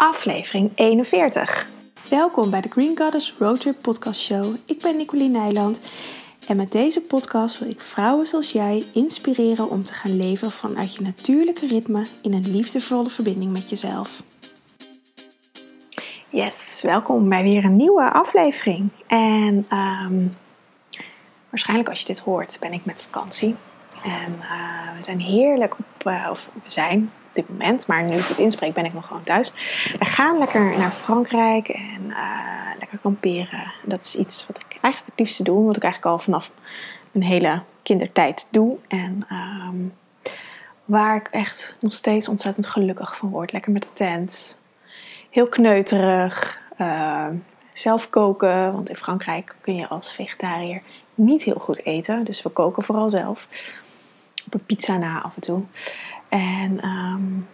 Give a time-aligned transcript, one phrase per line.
[0.00, 1.68] aflevering 41.
[2.10, 4.56] Welkom bij de Green Goddess Roadtrip Podcast Show.
[4.64, 5.80] Ik ben Nicoline Nijland
[6.46, 10.94] en met deze podcast wil ik vrouwen zoals jij inspireren om te gaan leven vanuit
[10.94, 14.22] je natuurlijke ritme in een liefdevolle verbinding met jezelf.
[16.28, 18.88] Yes, welkom bij weer een nieuwe aflevering.
[19.06, 20.26] En ehm,
[21.48, 23.54] waarschijnlijk als je dit hoort ben ik met vakantie.
[24.04, 28.26] En uh, we zijn heerlijk op, uh, of we zijn dit moment, maar nu ik
[28.26, 29.52] het inspreek ben ik nog gewoon thuis.
[29.98, 33.72] We gaan lekker naar Frankrijk en uh, lekker kamperen.
[33.84, 36.50] Dat is iets wat ik eigenlijk het liefste doe, wat ik eigenlijk al vanaf
[37.12, 38.76] mijn hele kindertijd doe.
[38.88, 39.92] En um,
[40.84, 43.52] waar ik echt nog steeds ontzettend gelukkig van word.
[43.52, 44.58] Lekker met de tent.
[45.30, 46.60] Heel kneuterig.
[47.72, 50.82] zelf koken, want in Frankrijk kun je als vegetariër
[51.14, 52.24] niet heel goed eten.
[52.24, 53.46] Dus we koken vooral zelf.
[54.46, 55.62] Op een pizza na af en toe.
[56.30, 57.48] En um,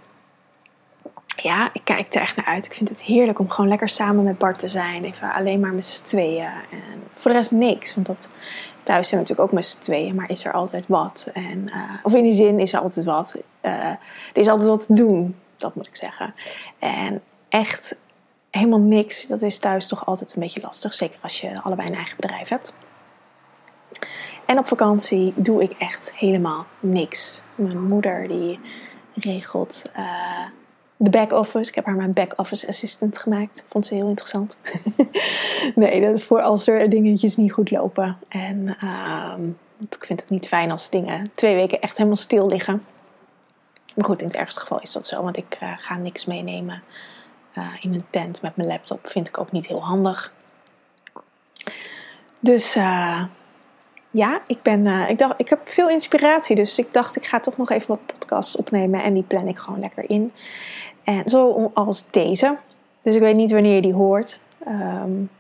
[1.37, 2.67] ja, ik kijk er echt naar uit.
[2.67, 5.05] Ik vind het heerlijk om gewoon lekker samen met Bart te zijn.
[5.05, 6.47] Even alleen maar met z'n tweeën.
[6.70, 7.95] En voor de rest niks.
[7.95, 8.31] Want dat,
[8.83, 10.15] thuis zijn we natuurlijk ook met z'n tweeën.
[10.15, 11.31] Maar is er altijd wat.
[11.33, 13.37] En, uh, of in die zin is er altijd wat.
[13.62, 13.98] Uh, er
[14.33, 15.37] is altijd wat te doen.
[15.56, 16.34] Dat moet ik zeggen.
[16.78, 17.97] En echt
[18.50, 19.27] helemaal niks.
[19.27, 20.95] Dat is thuis toch altijd een beetje lastig.
[20.95, 22.72] Zeker als je allebei een eigen bedrijf hebt.
[24.47, 27.42] En op vakantie doe ik echt helemaal niks.
[27.55, 28.59] Mijn moeder die
[29.15, 30.47] regelt uh,
[30.97, 31.69] de back-office.
[31.69, 33.65] Ik heb haar mijn back-office assistant gemaakt.
[33.69, 34.59] Vond ze heel interessant.
[35.75, 38.19] nee, dat is voor als er dingetjes niet goed lopen.
[38.28, 39.34] En uh,
[39.91, 42.84] ik vind het niet fijn als dingen twee weken echt helemaal stil liggen.
[43.95, 45.23] Maar goed, in het ergste geval is dat zo.
[45.23, 46.83] Want ik uh, ga niks meenemen
[47.59, 49.06] uh, in mijn tent met mijn laptop.
[49.06, 50.33] Vind ik ook niet heel handig.
[52.41, 52.77] Dus
[54.17, 56.56] ja, ik, ben, uh, ik, dacht, ik heb veel inspiratie.
[56.56, 59.03] Dus ik dacht, ik ga toch nog even wat podcasts opnemen.
[59.03, 60.33] En die plan ik gewoon lekker in.
[61.05, 62.56] En zo als deze.
[63.03, 64.41] Dus ik weet niet wanneer je die hoort.
[64.69, 65.31] Um,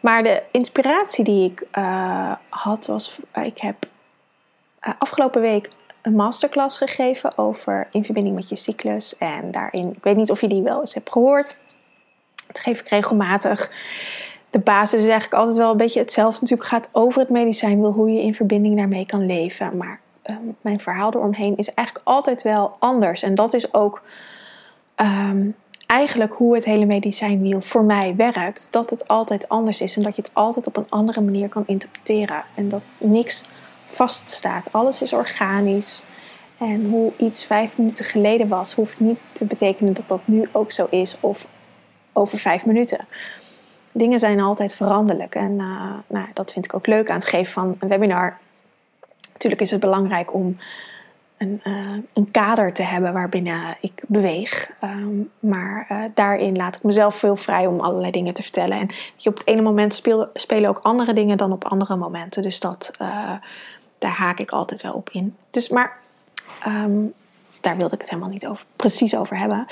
[0.00, 3.18] maar de inspiratie die ik uh, had was...
[3.42, 3.76] Ik heb
[4.98, 5.68] afgelopen week
[6.02, 9.18] een masterclass gegeven over in verbinding met je cyclus.
[9.18, 11.56] En daarin, ik weet niet of je die wel eens hebt gehoord.
[12.46, 13.70] Dat geef ik regelmatig
[14.54, 16.40] de basis is eigenlijk altijd wel een beetje hetzelfde.
[16.40, 19.76] Natuurlijk gaat over het medicijn, wil hoe je in verbinding daarmee kan leven.
[19.76, 23.22] Maar uh, mijn verhaal eromheen is eigenlijk altijd wel anders.
[23.22, 24.02] En dat is ook
[24.96, 25.54] um,
[25.86, 28.68] eigenlijk hoe het hele medicijnwiel voor mij werkt.
[28.70, 31.64] Dat het altijd anders is en dat je het altijd op een andere manier kan
[31.66, 32.44] interpreteren.
[32.56, 33.44] En dat niks
[33.86, 34.72] vaststaat.
[34.72, 36.02] Alles is organisch.
[36.58, 40.72] En hoe iets vijf minuten geleden was, hoeft niet te betekenen dat dat nu ook
[40.72, 41.46] zo is of
[42.12, 43.06] over vijf minuten
[43.94, 45.34] dingen zijn altijd veranderlijk.
[45.34, 48.38] En uh, nou, dat vind ik ook leuk aan het geven van een webinar.
[49.32, 50.56] Natuurlijk is het belangrijk om
[51.38, 54.70] een, uh, een kader te hebben waarbinnen ik beweeg.
[54.84, 58.78] Um, maar uh, daarin laat ik mezelf veel vrij om allerlei dingen te vertellen.
[58.78, 60.02] En je, op het ene moment
[60.34, 62.42] spelen ook andere dingen dan op andere momenten.
[62.42, 62.90] Dus dat,
[63.98, 65.36] daar haak ik altijd wel op in.
[65.50, 65.96] Dus, maar
[66.66, 67.12] um,
[67.60, 69.66] daar wilde ik het helemaal niet over, precies over hebben.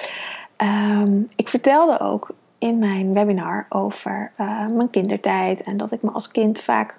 [1.03, 2.29] Um, ik vertelde ook
[2.63, 6.99] in mijn webinar over uh, mijn kindertijd en dat ik me als kind vaak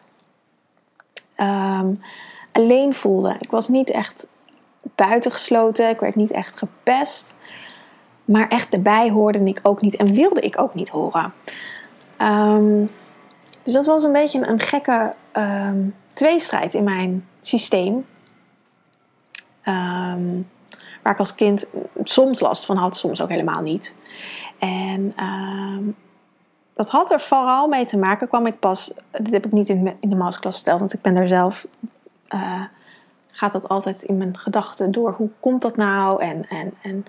[1.38, 2.02] um,
[2.52, 3.36] alleen voelde.
[3.40, 4.28] Ik was niet echt
[4.96, 7.36] buitengesloten, ik werd niet echt gepest,
[8.26, 11.34] maar echt erbij hoorde ik ook niet en wilde ik ook niet horen.
[12.18, 12.92] Um,
[13.64, 18.06] dus dat was een beetje een, een gekke um, tweestrijd in mijn systeem.
[21.04, 21.66] waar ik als kind
[22.04, 23.96] soms last van had, soms ook helemaal niet.
[24.64, 25.94] En uh,
[26.74, 29.98] dat had er vooral mee te maken, kwam ik pas, dit heb ik niet in,
[30.00, 31.68] de masterclass verteld, want ik ben er zelf,
[32.36, 32.64] uh,
[33.32, 35.14] gaat dat altijd in mijn gedachten door.
[35.18, 37.06] Hoe komt dat nou en, en, en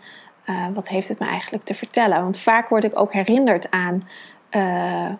[0.46, 2.22] uh, wat heeft het me eigenlijk te vertellen?
[2.22, 4.02] Want vaak word ik ook herinnerd aan
[4.50, 5.12] uh,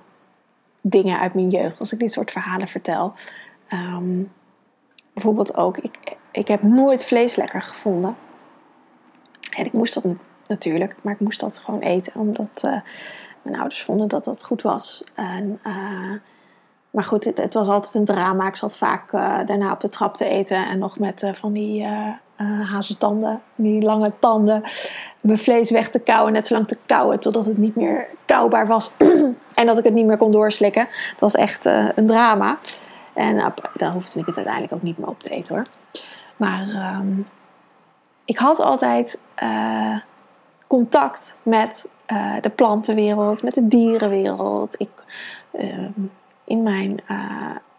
[0.80, 3.14] dingen uit mijn jeugd als ik dit soort verhalen vertel.
[3.72, 4.32] Um,
[5.12, 8.16] bijvoorbeeld ook, ik, ik heb nooit vlees lekker gevonden.
[9.56, 10.04] En ik moest dat
[10.48, 10.96] natuurlijk.
[11.00, 12.80] Maar ik moest dat gewoon eten, omdat uh,
[13.42, 15.02] mijn ouders vonden dat dat goed was.
[15.14, 16.18] En, uh,
[16.90, 18.46] maar goed, het, het, was altijd een drama.
[18.46, 21.86] Ik zat vaak uh, daarna op de trap te eten en nog met van die
[22.62, 24.62] hazentanden, die lange tanden,
[25.22, 26.32] mijn vlees weg te kauwen.
[26.32, 28.92] Net zo lang te kauwen totdat het niet meer kauwbaar was
[29.54, 30.88] en dat ik het niet meer kon doorslikken.
[31.10, 32.58] Het was echt een drama.
[33.12, 35.66] En dan hoefde ik het uiteindelijk ook niet meer op te eten hoor.
[36.36, 37.26] Maar um,
[38.24, 39.20] ik had altijd
[40.74, 44.74] contact met uh, de plantenwereld, met de dierenwereld.
[44.78, 44.88] Ik,
[45.52, 45.88] uh,
[46.44, 47.18] in mijn uh,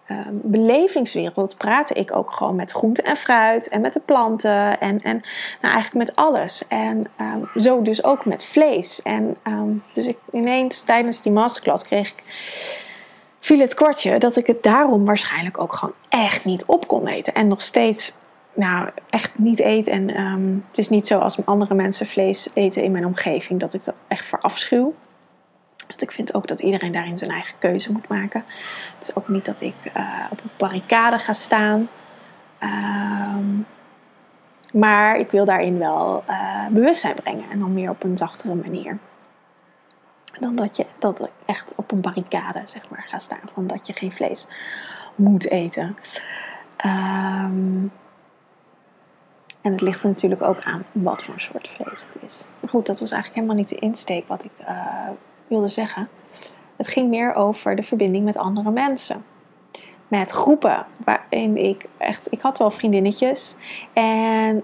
[0.05, 5.01] ehm, belevingswereld praatte ik ook gewoon met groente en fruit en met de planten en,
[5.01, 5.21] en
[5.61, 6.67] nou, eigenlijk met alles.
[6.67, 9.01] En ehm, zo dus ook met vlees.
[9.01, 12.23] En ehm, dus ik ineens tijdens die masterclass kreeg ik,
[13.39, 17.33] viel het kwartje dat ik het daarom waarschijnlijk ook gewoon echt niet op kon eten.
[17.33, 18.13] En nog steeds
[18.55, 19.87] nou, echt niet eet.
[19.87, 20.07] En
[20.67, 23.95] het is niet zo als andere mensen vlees eten in mijn omgeving dat ik dat
[24.07, 24.93] echt verafschuw.
[25.87, 28.43] Want ik vind ook dat iedereen daarin zijn eigen keuze moet maken.
[28.95, 31.89] Het is ook niet dat ik uh, op een barricade ga staan.
[32.59, 33.59] Ehm,
[34.73, 37.49] maar ik wil daarin wel uh, bewustzijn brengen.
[37.49, 38.97] En dan meer op een zachtere manier.
[40.39, 43.49] Dan dat je dat echt op een barricade zeg maar, ga staan.
[43.53, 44.47] Van dat je geen vlees
[45.15, 45.95] moet eten.
[46.85, 47.91] Um,
[49.65, 52.47] en het ligt er natuurlijk ook aan wat voor soort vlees het is.
[52.59, 55.09] Maar goed, dat was eigenlijk helemaal niet de insteek wat ik uh,
[55.47, 56.09] wilde zeggen.
[56.75, 59.25] Het ging meer over de verbinding met andere mensen.
[60.07, 63.55] Met groepen waarin ik echt, ik had wel vriendinnetjes.
[63.93, 64.63] En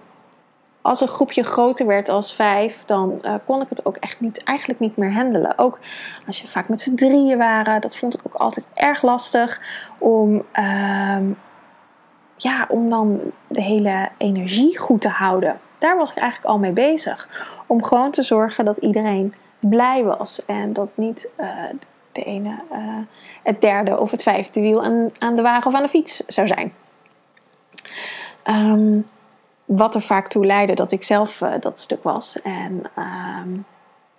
[0.81, 4.43] als een groepje groter werd als vijf, dan uh, kon ik het ook echt niet,
[4.43, 5.57] eigenlijk niet meer handelen.
[5.57, 5.79] Ook
[6.27, 9.61] als je vaak met z'n drieën waren, dat vond ik ook altijd erg lastig
[9.99, 11.17] om, uh,
[12.41, 15.59] ja, om dan de hele energie goed te houden.
[15.77, 17.29] Daar was ik eigenlijk al mee bezig.
[17.67, 20.45] Om gewoon te zorgen dat iedereen blij was.
[20.45, 21.47] En dat niet uh,
[22.11, 22.97] de ene uh,
[23.43, 26.47] het derde of het vijfde wiel aan, aan, de wagen of aan de fiets zou
[26.47, 26.73] zijn.
[28.45, 29.05] Um,
[29.65, 32.41] wat er vaak toe leidde dat ik zelf uh, dat stuk was.
[32.41, 32.81] En
[33.43, 33.65] um,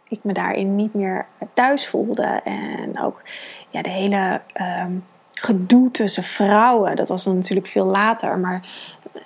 [0.08, 2.40] ik me daarin niet meer thuis voelde.
[2.44, 3.22] En ook
[3.69, 4.40] ja, de hele
[4.84, 5.04] um,
[5.34, 6.96] gedoe tussen vrouwen.
[6.96, 8.38] Dat was dan natuurlijk veel later.
[8.38, 8.69] Maar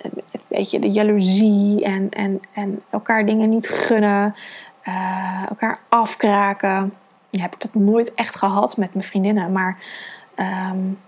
[0.01, 4.35] een beetje de jaloezie en, en, en elkaar dingen niet gunnen
[4.87, 6.93] uh, elkaar afkraken.
[7.29, 9.51] Ja, heb ik dat nooit echt gehad met mijn vriendinnen.
[9.51, 9.77] Maar
[10.71, 10.99] um,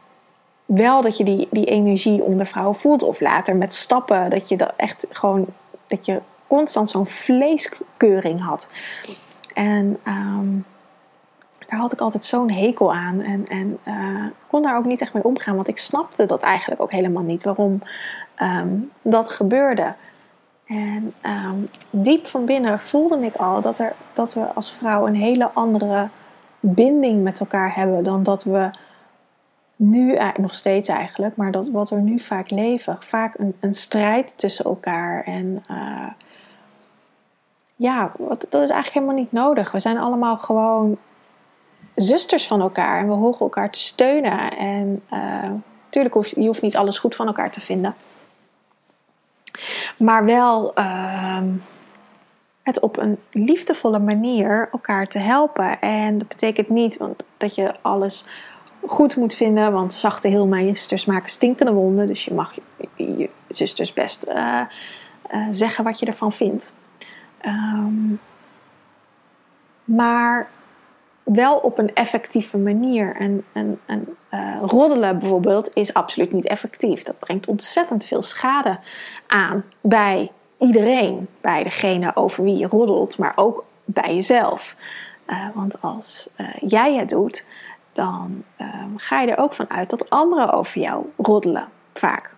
[0.66, 3.04] wel dat je die, die energie onder vrouwen voelt.
[3.04, 4.30] Of later met stappen.
[4.30, 5.46] Dat je dat echt gewoon.
[5.88, 8.70] Dat je constant zo'n vleeskeuring had.
[9.54, 10.66] En um,
[11.70, 13.22] daar had ik altijd zo'n hekel aan.
[13.22, 15.56] En, en uh, kon daar ook niet echt mee omgaan.
[15.56, 17.44] Want ik snapte dat eigenlijk ook helemaal niet.
[17.44, 17.82] Waarom
[18.42, 19.94] um, dat gebeurde.
[20.66, 25.16] En um, diep van binnen voelde ik al dat, er, dat we als vrouw een
[25.16, 26.10] hele andere
[26.60, 28.70] binding met elkaar hebben dan dat we
[29.76, 32.98] nu, nog steeds eigenlijk, maar dat wat er nu vaak leven.
[33.00, 35.24] Vaak een, een strijd tussen elkaar.
[35.24, 36.08] En uh,
[37.76, 39.72] ja, dat is eigenlijk helemaal niet nodig.
[39.72, 40.98] We zijn allemaal gewoon
[41.96, 44.58] zusters van elkaar en we horen elkaar te steunen.
[44.58, 45.04] En
[45.86, 47.96] natuurlijk hoeft je hoeft niet alles goed van elkaar te vinden.
[49.98, 51.42] Maar wel uh,
[52.64, 55.80] het op een liefdevolle manier elkaar te helpen.
[55.80, 58.26] En dat betekent niet want, dat je alles
[58.88, 59.72] goed moet vinden.
[59.72, 62.08] Want zachte heelmeesters maken stinkende wonden.
[62.08, 62.54] Dus je mag
[62.96, 64.62] je, zusters best uh,
[65.32, 66.72] uh, zeggen wat je ervan vindt.
[67.46, 68.20] Um,
[69.84, 70.50] maar
[71.34, 73.16] wel op een effectieve manier.
[73.16, 77.04] En, en, en uh, roddelen bijvoorbeeld is absoluut niet effectief.
[77.04, 78.80] Dat brengt ontzettend veel schade
[79.28, 81.28] aan bij iedereen.
[81.42, 84.76] Bij degene over wie je roddelt, maar ook bij jezelf.
[85.28, 87.46] Uh, want als uh, jij het doet,
[87.92, 91.68] dan ehm, ga je er ook van uit dat anderen over jou roddelen.
[91.94, 92.38] Vaak.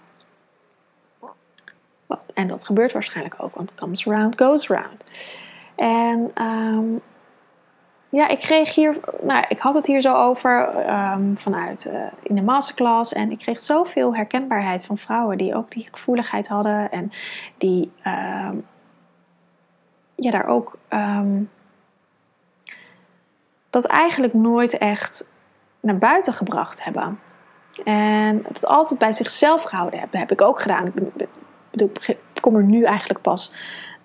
[2.33, 5.03] En dat gebeurt waarschijnlijk ook, want comes around, goes around.
[5.75, 7.01] En um,
[8.12, 10.70] ja, ik kreeg hier, nou, ik had het hier zo over
[11.13, 13.13] um, vanuit uh, in de masterclass.
[13.13, 16.91] En ik kreeg zoveel herkenbaarheid van vrouwen die ook die gevoeligheid hadden.
[16.91, 17.12] En
[17.58, 18.65] die um,
[20.15, 21.50] ja, daar ook um,
[23.70, 25.27] dat eigenlijk nooit echt
[25.80, 27.20] naar buiten gebracht hebben.
[27.84, 30.86] En het altijd bij zichzelf gehouden hebben, heb ik ook gedaan.
[30.86, 30.94] Ik,
[31.72, 33.53] bedoel, ik kom er nu eigenlijk pas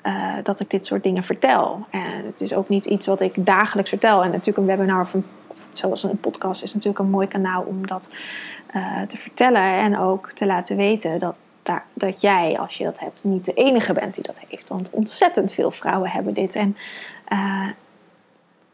[0.07, 1.87] uh, dat ik dit soort dingen vertel.
[1.91, 4.23] En het is ook niet iets wat ik dagelijks vertel.
[4.23, 5.25] En natuurlijk een webinar of, een,
[5.73, 8.11] zoals een podcast is natuurlijk een mooi kanaal om dat
[8.77, 9.63] uh, te vertellen.
[9.63, 13.53] En ook te laten weten dat, daar, dat jij, als je dat hebt, niet de
[13.53, 14.69] enige bent die dat heeft.
[14.69, 16.55] Want ontzettend veel vrouwen hebben dit.
[16.55, 16.77] En
[17.33, 17.69] uh,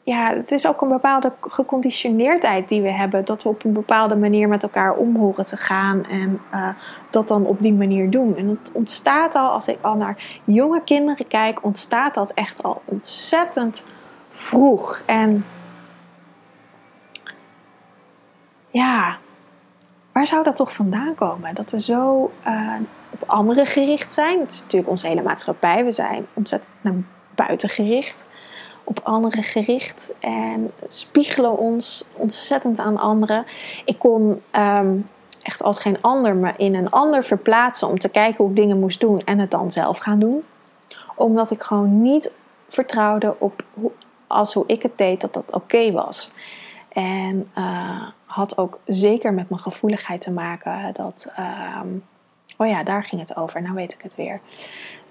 [0.04, 3.24] ja, het is ook een bepaalde geconditioneerdheid die we hebben.
[3.24, 6.04] Dat we op een bepaalde manier met elkaar om horen te gaan.
[6.04, 6.68] En uh,
[7.10, 8.36] dat dan op die manier doen.
[8.36, 12.82] En het ontstaat al, als ik al naar jonge kinderen kijk, ontstaat dat echt al
[12.84, 13.84] ontzettend
[14.28, 15.02] vroeg.
[15.06, 15.44] En
[18.68, 19.16] ja,
[20.12, 21.54] waar zou dat toch vandaan komen?
[21.54, 22.74] Dat we zo uh,
[23.10, 24.40] op anderen gericht zijn.
[24.40, 25.84] Het is natuurlijk onze hele maatschappij.
[25.84, 26.94] We zijn ontzettend naar
[27.34, 28.26] buiten gericht
[28.84, 33.44] op anderen gericht en spiegelen ons ontzettend aan anderen.
[33.84, 35.08] Ik kon um,
[35.42, 38.78] echt als geen ander me in een ander verplaatsen om te kijken hoe ik dingen
[38.78, 40.44] moest doen en het dan zelf gaan doen.
[41.14, 42.32] Omdat ik gewoon niet
[42.68, 43.90] vertrouwde op hoe,
[44.26, 46.30] als hoe ik het deed dat dat oké was.
[46.88, 51.26] En uh, had ook zeker met mijn gevoeligheid te maken dat.
[51.36, 51.88] Ehm,
[52.62, 53.62] oh ja, daar ging het over.
[53.62, 54.40] Nou weet ik het weer.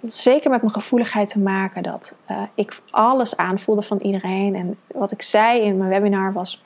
[0.01, 4.55] Zeker met mijn gevoeligheid te maken dat uh, ik alles aanvoelde van iedereen.
[4.55, 6.63] En wat ik zei in mijn webinar was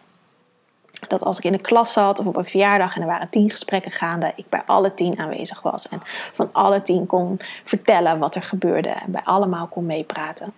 [1.08, 3.50] dat als ik in de klas zat of op een verjaardag en er waren tien
[3.50, 6.00] gesprekken gaande, ik bij alle tien aanwezig was en
[6.34, 10.54] van alle tien kon vertellen wat er gebeurde en bij allemaal kon meepraten.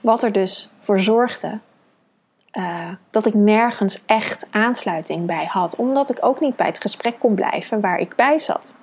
[0.00, 1.58] Wat er dus voor zorgde
[2.52, 7.18] uh, dat ik nergens echt aansluiting bij had, omdat ik ook niet bij het gesprek
[7.18, 8.74] kon blijven waar ik bij zat.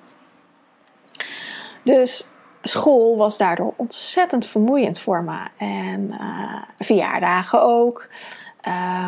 [1.88, 2.28] Dus
[2.62, 8.08] school was daardoor ontzettend vermoeiend voor me en uh, verjaardagen ook.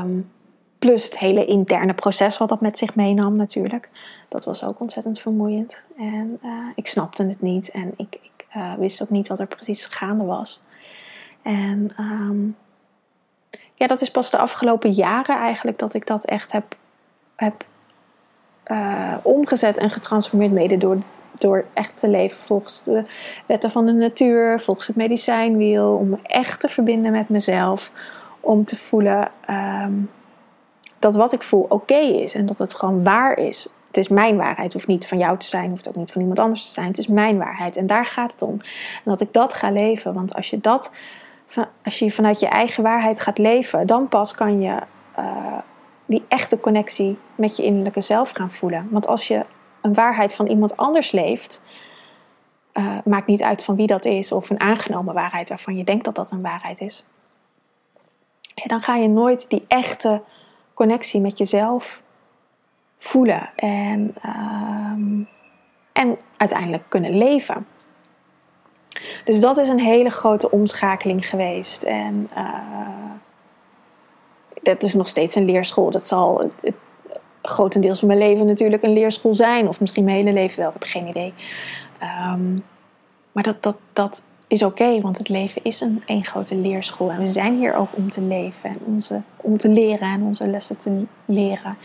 [0.01, 0.31] Um,
[0.79, 3.89] Plus het hele interne proces wat dat met zich meenam natuurlijk.
[4.29, 5.83] Dat was ook ontzettend vermoeiend.
[5.97, 7.71] En uh, ik snapte het niet.
[7.71, 10.61] En ik, ik uh, wist ook niet wat er precies gaande was.
[11.43, 12.57] En um,
[13.75, 16.77] ja, dat is pas de afgelopen jaren eigenlijk dat ik dat echt heb,
[17.37, 17.65] heb
[19.23, 20.53] omgezet en getransformeerd.
[20.53, 20.99] Mede door,
[21.41, 23.03] door echt te leven volgens de
[23.47, 24.61] wetten van de natuur.
[24.61, 25.95] Volgens het medicijnwiel.
[25.95, 27.91] Om me echt te verbinden met mezelf.
[28.41, 29.31] Om te voelen...
[29.51, 30.11] Um,
[31.01, 33.69] dat wat ik voel oké is en dat het gewoon waar is.
[33.87, 36.39] Het is mijn waarheid, hoeft niet van jou te zijn, hoeft ook niet van iemand
[36.39, 36.87] anders te zijn.
[36.87, 38.61] Het is mijn waarheid en daar gaat het om.
[38.95, 40.93] En dat ik dat ga leven, want als je dat,
[41.85, 44.77] als je vanuit je eigen waarheid gaat leven, dan pas kan je
[45.19, 45.59] uh,
[46.07, 48.89] die echte connectie met je innerlijke zelf gaan voelen.
[48.91, 49.41] Want als je
[49.81, 51.63] een waarheid van iemand anders leeft,
[52.73, 56.05] uh, maakt niet uit van wie dat is of een aangenomen waarheid waarvan je denkt
[56.05, 57.05] dat dat een waarheid is.
[58.55, 60.23] Dan ga je nooit die echte
[60.75, 62.01] connectie met jezelf
[62.99, 65.29] voelen en, um,
[65.93, 67.67] en uiteindelijk kunnen leven.
[69.25, 71.83] Dus dat is een hele grote omschakeling geweest.
[71.83, 72.81] En uh,
[74.63, 75.91] dat is nog steeds een leerschool.
[75.91, 76.51] Dat zal
[77.43, 79.69] grotendeels van mijn leven natuurlijk een leerschool zijn.
[79.69, 81.35] Of misschien mijn hele leven wel, ik heb geen idee.
[82.33, 82.65] Um,
[83.33, 87.11] maar dat, dat, dat is oké, want het leven is een één grote leerschool.
[87.11, 90.47] En we zijn hier ook om te leven en onze, om te leren en onze
[90.47, 91.77] lessen te leren.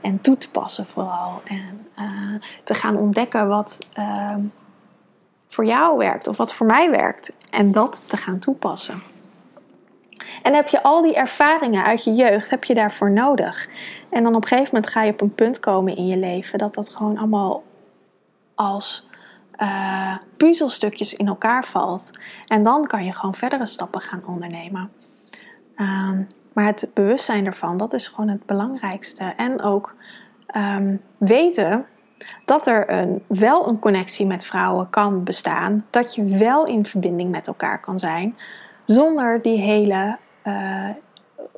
[0.00, 1.40] En toe te passen vooral.
[1.44, 4.34] En uh, te gaan ontdekken wat uh,
[5.48, 7.32] voor jou werkt of wat voor mij werkt.
[7.50, 9.02] En dat te gaan toepassen.
[10.42, 13.68] En heb je al die ervaringen uit je jeugd, heb je daarvoor nodig.
[14.10, 16.58] En dan op een gegeven moment ga je op een punt komen in je leven
[16.58, 17.62] dat dat gewoon allemaal
[18.54, 19.08] als
[19.62, 22.10] uh, puzzelstukjes in elkaar valt.
[22.46, 24.90] En dan kan je gewoon verdere stappen gaan ondernemen.
[25.76, 26.10] Uh,
[26.54, 29.32] maar het bewustzijn ervan, dat is gewoon het belangrijkste.
[29.36, 29.94] En ook
[30.56, 31.86] um, weten
[32.44, 35.86] dat er een, wel een connectie met vrouwen kan bestaan.
[35.90, 38.36] Dat je wel in verbinding met elkaar kan zijn.
[38.84, 40.88] Zonder die hele uh,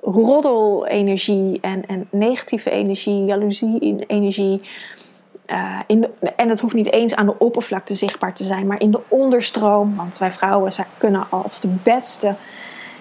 [0.02, 4.60] roddelenergie en, en negatieve energie, jaloezie-energie
[5.86, 8.90] in de, en het hoeft niet eens aan de oppervlakte zichtbaar te zijn, maar in
[8.90, 9.96] de onderstroom.
[9.96, 12.34] Want wij vrouwen kunnen als de beste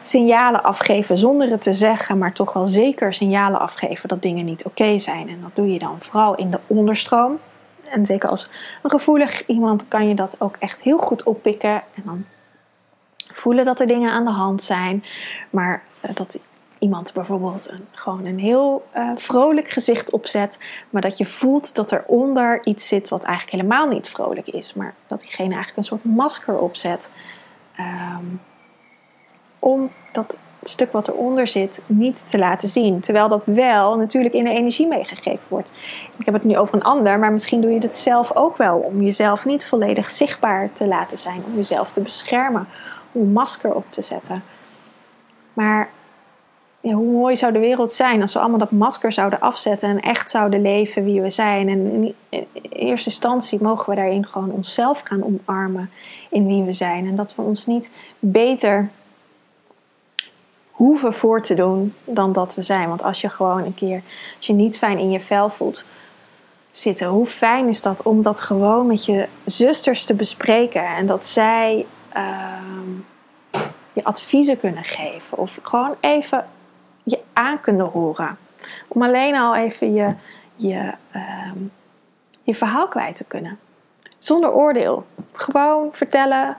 [0.02, 4.66] signalen afgeven zonder het te zeggen, maar toch wel zeker signalen afgeven dat dingen niet
[4.66, 5.30] oké zijn.
[5.30, 7.38] En dat doe je dan vooral in de onderstroom.
[7.90, 8.50] En zeker als
[8.84, 11.84] een gevoelig iemand kan je dat ook echt heel goed oppikken.
[11.94, 12.26] En dan
[13.32, 15.04] voelen dat er dingen aan de hand zijn.
[15.50, 16.40] Maar uh, dat
[16.80, 21.92] iemand bijvoorbeeld een, gewoon een heel uh, vrolijk gezicht opzet, maar dat je voelt dat
[21.92, 26.04] eronder iets zit wat eigenlijk helemaal niet vrolijk is, maar dat diegene eigenlijk een soort
[26.04, 27.12] masker opzet
[27.80, 28.42] um,
[29.60, 33.00] om dat stuk wat eronder zit niet te laten zien.
[33.00, 35.70] Terwijl dat wel natuurlijk in de energie meegegeven wordt.
[36.18, 38.78] Ik heb het nu over een ander, maar misschien doe je het zelf ook wel
[38.78, 42.68] om jezelf niet volledig zichtbaar te laten zijn, om jezelf te beschermen,
[43.16, 44.44] een masker op te zetten.
[45.54, 45.90] Maar
[46.80, 50.00] ja, hoe mooi zou de wereld zijn als we allemaal dat masker zouden afzetten en
[50.00, 51.70] echt zouden leven wie we zijn.
[51.70, 55.92] En in, eerste instantie mogen we daarin gewoon onszelf gaan omarmen
[56.30, 57.08] in wie we zijn.
[57.08, 58.90] En dat we ons niet beter
[60.72, 62.88] hoeven voor te doen dan dat we zijn.
[62.88, 64.02] Want als je gewoon een keer,
[64.38, 65.84] als je niet fijn in je vel voelt
[66.72, 71.26] zitten, hoe fijn is dat om dat gewoon met je zusters te bespreken en dat
[71.26, 71.86] zij.
[72.18, 73.62] Uh,
[73.94, 75.38] je adviezen kunnen geven.
[75.38, 76.48] Of gewoon even
[77.04, 78.38] je aan kunnen horen.
[78.88, 80.14] Om alleen al even je,
[80.56, 81.52] je, uh,
[82.44, 83.60] je verhaal kwijt te kunnen.
[84.18, 85.06] Zonder oordeel.
[85.34, 86.58] Gewoon vertellen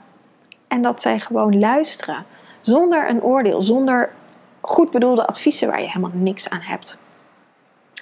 [0.69, 2.25] en dat zij gewoon luisteren.
[2.61, 4.13] Zonder een oordeel, zonder
[4.61, 6.99] goed bedoelde adviezen waar je helemaal niks aan hebt.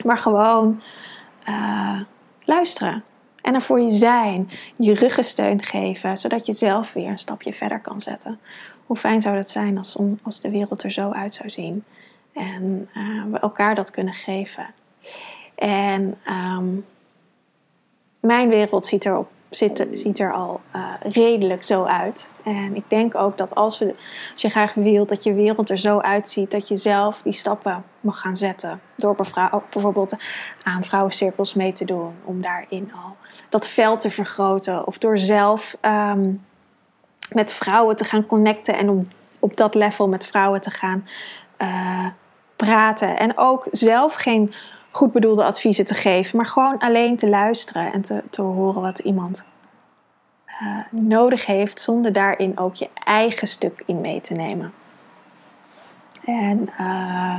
[0.04, 0.82] Maar gewoon
[1.48, 2.00] uh,
[2.44, 3.04] luisteren.
[3.44, 7.80] En er voor je zijn, je ruggensteun geven, zodat je zelf weer een stapje verder
[7.80, 8.38] kan zetten.
[8.86, 11.84] Hoe fijn zou dat zijn als, als de wereld er zo uit zou zien
[12.32, 14.66] en uh, we elkaar dat kunnen geven.
[15.54, 16.84] En um,
[18.20, 22.32] mijn wereld ziet er, op, ziet er al uh, redelijk zo uit.
[22.44, 23.94] En ik denk ook dat als, we,
[24.32, 27.84] als je graag wilt dat je wereld er zo uitziet, dat je zelf die stappen
[28.00, 28.80] mag gaan zetten.
[28.96, 29.14] Door
[29.70, 30.16] bijvoorbeeld
[30.62, 33.16] aan vrouwencirkels mee te doen, om daarin al
[33.48, 34.86] dat veld te vergroten.
[34.86, 36.44] Of door zelf um,
[37.32, 39.06] met vrouwen te gaan connecten en op,
[39.40, 41.08] op dat level met vrouwen te gaan
[41.58, 42.06] uh,
[42.56, 43.18] praten.
[43.18, 44.54] En ook zelf geen
[44.94, 48.98] goed bedoelde adviezen te geven, maar gewoon alleen te luisteren en te, te horen wat
[48.98, 49.44] iemand
[50.62, 54.72] uh, nodig heeft, zonder daarin ook je eigen stuk in mee te nemen.
[56.24, 57.38] En uh,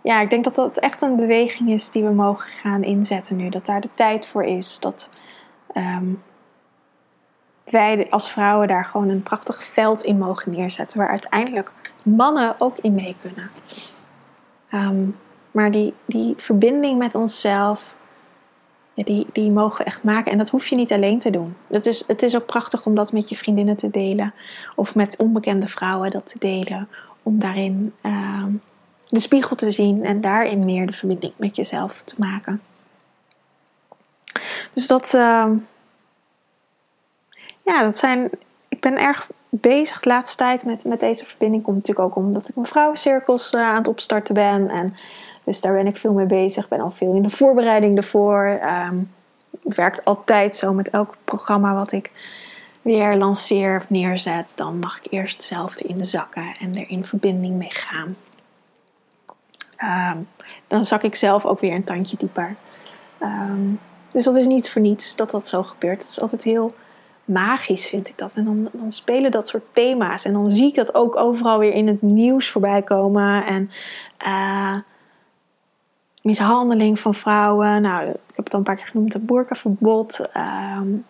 [0.00, 3.48] ja, ik denk dat dat echt een beweging is die we mogen gaan inzetten nu.
[3.48, 4.78] Dat daar de tijd voor is.
[4.80, 5.10] Dat
[5.74, 6.22] um,
[7.64, 10.98] wij als vrouwen daar gewoon een prachtig veld in mogen neerzetten.
[10.98, 11.72] Waar uiteindelijk
[12.04, 13.50] mannen ook in mee kunnen.
[14.74, 15.16] Um,
[15.50, 17.94] maar die, die verbinding met onszelf,
[18.94, 20.32] die, die mogen we echt maken.
[20.32, 21.56] En dat hoef je niet alleen te doen.
[21.66, 24.34] Het is, het is ook prachtig om dat met je vriendinnen te delen.
[24.76, 26.88] Of met onbekende vrouwen dat te delen.
[27.22, 28.44] Om daarin uh,
[29.06, 32.62] de spiegel te zien en daarin meer de verbinding met jezelf te maken.
[34.72, 35.46] Dus dat, uh,
[37.64, 38.30] ja, dat zijn.
[38.68, 41.62] Ik ben erg bezig de laatste tijd met, met deze verbinding.
[41.62, 44.68] Komt natuurlijk ook omdat ik mijn vrouwencirkels uh, aan het opstarten ben.
[44.68, 44.96] En
[45.44, 46.68] dus daar ben ik veel mee bezig.
[46.68, 48.60] Ben al veel in de voorbereiding ervoor.
[49.64, 52.12] Het werkt altijd zo met elk programma wat ik
[52.82, 54.52] weer lanceer of neerzet.
[54.56, 58.16] Dan mag ik eerst in de zakken en er in verbinding mee gaan.
[59.82, 60.28] Um,
[60.66, 62.56] dan zak ik zelf ook weer een tandje dieper.
[63.22, 63.80] Um,
[64.10, 66.02] dus dat is niet voor niets dat dat zo gebeurt.
[66.02, 66.74] Het is altijd heel
[67.24, 68.30] magisch, vind ik dat.
[68.34, 70.24] En dan, dan spelen dat soort thema's.
[70.24, 73.46] En dan zie ik dat ook overal weer in het nieuws voorbij komen.
[73.46, 73.70] En
[74.26, 74.76] uh,
[76.30, 77.82] mishandeling van vrouwen.
[77.82, 80.20] Nou, ik heb het al een paar keer genoemd, het boerkaverbod.
[80.36, 81.06] Um,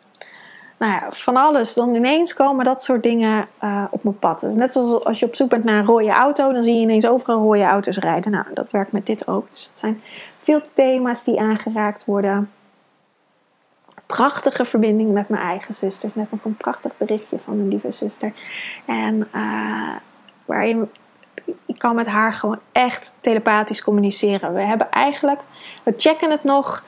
[0.79, 1.75] nou ja, van alles.
[1.75, 4.41] Dan ineens komen dat soort dingen uh, op mijn pad.
[4.41, 6.81] Dus net zoals als je op zoek bent naar een rode auto, dan zie je
[6.81, 8.31] ineens overal rode auto's rijden.
[8.31, 9.49] Nou, dat werkt met dit ook.
[9.51, 10.03] Dus het zijn
[10.43, 12.51] veel thema's die aangeraakt worden.
[14.07, 16.15] Prachtige verbinding met mijn eigen zusters.
[16.15, 18.33] Net nog een prachtig berichtje van een lieve zuster.
[18.85, 19.95] En uh,
[20.45, 20.89] waarin
[21.67, 24.55] ik kan met haar gewoon echt telepathisch communiceren.
[24.55, 25.41] We hebben eigenlijk,
[25.83, 26.85] we checken het nog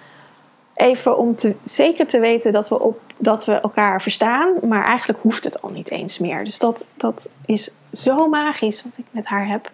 [0.74, 4.54] even om te, zeker te weten dat we, op, dat we elkaar verstaan.
[4.62, 6.44] Maar eigenlijk hoeft het al niet eens meer.
[6.44, 9.70] Dus dat, dat is zo magisch wat ik met haar heb.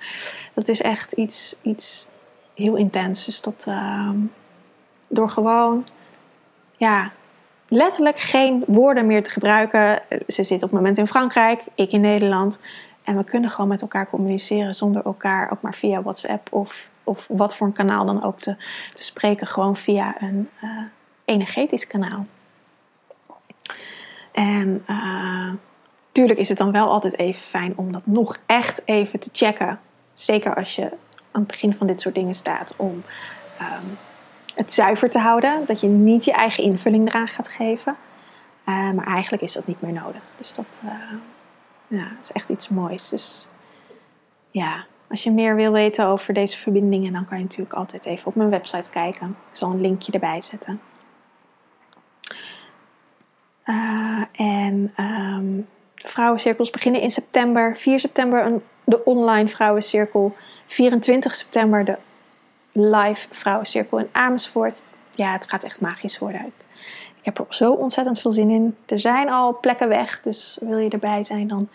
[0.55, 2.09] Dat is echt iets, iets
[2.55, 3.25] heel intens.
[3.25, 4.11] Dus dat uh,
[5.09, 5.87] door gewoon,
[6.77, 7.11] ja,
[7.69, 10.03] letterlijk geen woorden meer te gebruiken.
[10.29, 12.61] Ze zit op het moment in Frankrijk, ik in Nederland.
[13.09, 17.27] En we kunnen gewoon met elkaar communiceren zonder elkaar ook maar via WhatsApp of, of
[17.29, 18.57] wat voor een kanaal dan ook te,
[18.93, 19.47] te spreken.
[19.47, 20.71] Gewoon via een uh,
[21.25, 22.27] energetisch kanaal.
[24.33, 25.53] En uh,
[26.13, 29.81] tuurlijk is het dan wel altijd even fijn om dat nog echt even te checken.
[30.13, 30.85] Zeker als je
[31.31, 32.75] aan het begin van dit soort dingen staat.
[32.77, 33.03] Om
[33.61, 33.99] um,
[34.55, 35.67] het zuiver te houden.
[35.67, 37.97] Dat je niet je eigen invulling eraan gaat geven.
[38.67, 40.23] Uh, maar eigenlijk is dat niet meer nodig.
[40.37, 40.81] Dus dat
[41.89, 43.09] ja, dat is echt iets moois.
[43.09, 43.49] Dus
[44.51, 48.27] ja, als je meer wil weten over deze verbindingen, dan kan je natuurlijk altijd even
[48.27, 49.37] op mijn website kijken.
[49.51, 50.81] Ik zal een linkje erbij zetten.
[53.65, 57.77] Uh, en um, vrouwencirkels beginnen in september.
[57.77, 60.37] 4 september een, de online vrouwencirkel.
[60.67, 61.99] 24 september de
[62.73, 64.95] live vrouwencirkel in Amersfoort.
[65.19, 66.53] Ja, het gaat echt magisch worden.
[67.19, 68.77] Ik heb er zo ontzettend veel zin in.
[68.87, 71.69] Er zijn al plekken weg, dus wil je erbij zijn, dan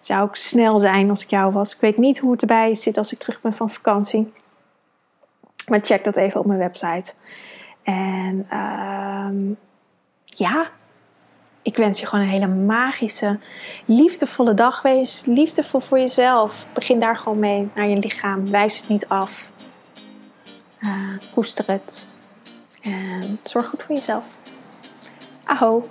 [0.00, 1.74] zou ik snel zijn als ik jou was.
[1.74, 4.32] Ik weet niet hoe het erbij zit als ik terug ben van vakantie.
[5.68, 7.12] Maar check dat even op mijn website.
[7.82, 9.56] En uh,
[10.24, 10.70] ja,
[11.62, 13.38] ik wens je gewoon een hele magische,
[13.84, 14.82] liefdevolle dag.
[14.82, 16.66] Wees liefdevol voor jezelf.
[16.72, 18.50] Begin daar gewoon mee naar je lichaam.
[18.50, 19.50] Wijs het niet af.
[20.80, 22.12] Uh, koester het.
[22.84, 24.24] En zorg goed voor jezelf.
[25.44, 25.88] Aho!